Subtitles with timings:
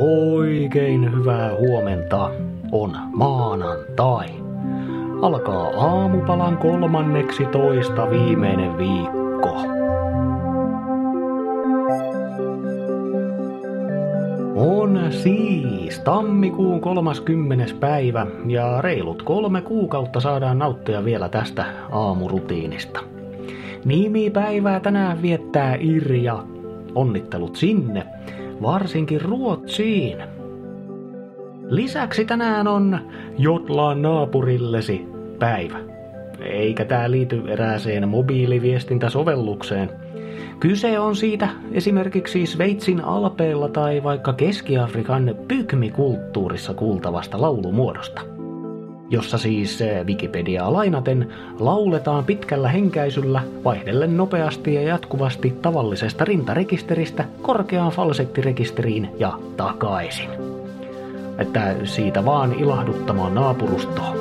[0.00, 2.30] Oikein hyvää huomenta.
[2.72, 4.26] On maanantai.
[5.22, 9.56] Alkaa aamupalan kolmanneksi toista viimeinen viikko.
[14.56, 17.64] On siis tammikuun 30.
[17.80, 23.00] päivä ja reilut kolme kuukautta saadaan nauttia vielä tästä aamurutiinista.
[23.84, 26.44] Nimipäivää tänään viettää Irja.
[26.94, 28.06] Onnittelut sinne
[28.62, 30.18] varsinkin Ruotsiin.
[31.68, 32.98] Lisäksi tänään on
[33.38, 35.06] Jotlaan naapurillesi
[35.38, 35.78] päivä.
[36.40, 39.90] Eikä tämä liity erääseen mobiiliviestintäsovellukseen.
[40.60, 48.37] Kyse on siitä esimerkiksi Sveitsin alpeilla tai vaikka Keski-Afrikan pykmikulttuurissa kuultavasta laulumuodosta
[49.10, 51.28] jossa siis eh, Wikipediaa lainaten
[51.60, 60.30] lauletaan pitkällä henkäisyllä vaihdellen nopeasti ja jatkuvasti tavallisesta rintarekisteristä korkeaan falsettirekisteriin ja takaisin.
[61.38, 64.14] Että siitä vaan ilahduttamaan naapurustoa.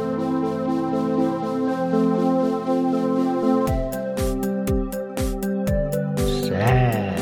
[6.48, 7.14] Sää.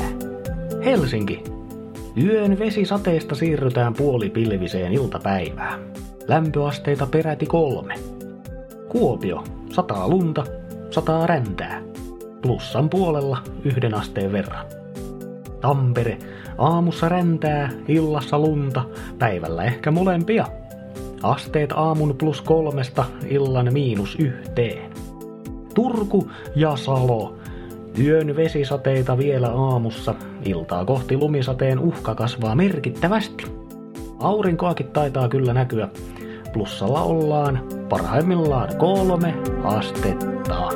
[0.86, 1.44] Helsinki.
[2.24, 5.95] Yön vesisateesta siirrytään puolipilviseen iltapäivään.
[6.28, 7.94] Lämpöasteita peräti kolme.
[8.90, 10.44] Kuopio, sataa lunta,
[10.92, 11.82] sataa räntää.
[12.42, 14.66] Plussan puolella yhden asteen verran.
[15.62, 16.18] Tampere,
[16.58, 18.82] aamussa räntää, illassa lunta,
[19.20, 20.48] päivällä ehkä molempia.
[21.24, 24.92] Asteet aamun plus kolmesta, illan miinus yhteen.
[25.74, 27.36] Turku ja Salo.
[28.00, 33.65] Yön vesisateita vielä aamussa, iltaa kohti lumisateen uhka kasvaa merkittävästi.
[34.26, 35.90] Aurinkoakin taitaa kyllä näkyä.
[36.54, 40.70] Plussalla ollaan parhaimmillaan kolme astetta.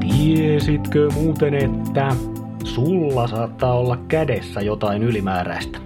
[0.00, 2.16] Tiesitkö muuten, että
[2.64, 5.78] sulla saattaa olla kädessä jotain ylimääräistä?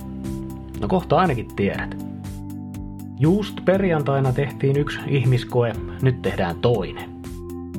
[0.80, 1.96] No kohta ainakin tiedät.
[3.18, 7.10] Just perjantaina tehtiin yksi ihmiskoe, nyt tehdään toinen.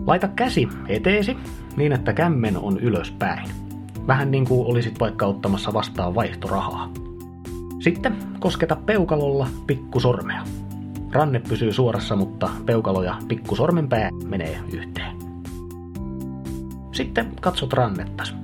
[0.07, 1.37] Laita käsi eteesi
[1.77, 3.64] niin, että kämmen on ylöspäin.
[4.07, 6.89] Vähän niin kuin olisit vaikka ottamassa vastaan vaihtorahaa.
[7.79, 10.43] Sitten kosketa peukalolla pikkusormea.
[11.11, 15.15] Ranne pysyy suorassa, mutta peukalo ja pikkusormen pää menee yhteen.
[16.91, 18.35] Sitten katsot rannettas.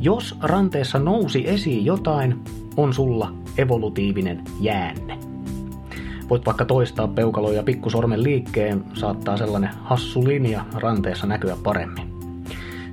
[0.00, 2.40] Jos ranteessa nousi esiin jotain,
[2.76, 5.18] on sulla evolutiivinen jäänne.
[6.30, 12.15] Voit vaikka toistaa peukalo ja pikkusormen liikkeen, saattaa sellainen hassu linja ranteessa näkyä paremmin.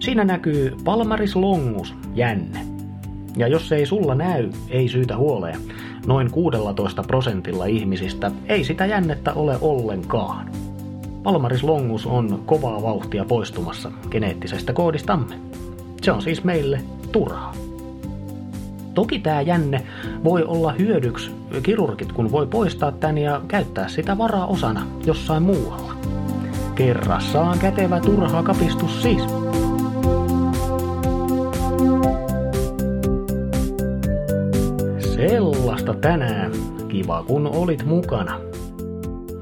[0.04, 2.66] Siinä näkyy Palmaris longus, jänne.
[3.38, 5.60] Ja jos se ei sulla näy, ei syytä huoleen.
[6.06, 10.50] Noin 16 prosentilla ihmisistä ei sitä jännettä ole ollenkaan.
[11.24, 15.36] Palmaris longus on kovaa vauhtia poistumassa geneettisestä koodistamme.
[16.02, 16.82] Se on siis meille
[17.12, 17.54] turhaa.
[18.94, 19.84] Toki tämä jänne
[20.24, 21.32] voi olla hyödyksi
[21.64, 25.94] kirurgit, kun voi poistaa tän ja käyttää sitä varaosana jossain muualla.
[26.76, 29.44] Kerrassaan kätevä turha kapistus siis.
[35.16, 36.52] Sellaista tänään.
[36.88, 38.40] Kiva kun olit mukana.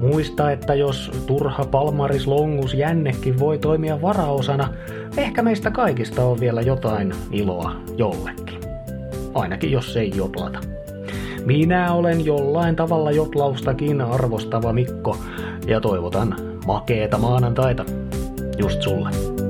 [0.00, 4.68] Muista, että jos turha palmaris longus jännekin voi toimia varaosana,
[5.16, 8.60] ehkä meistä kaikista on vielä jotain iloa jollekin.
[9.34, 10.58] Ainakin jos ei jotlata.
[11.44, 15.16] Minä olen jollain tavalla jotlaustakin arvostava Mikko
[15.66, 17.84] ja toivotan makeeta maanantaita
[18.58, 19.41] just sulle.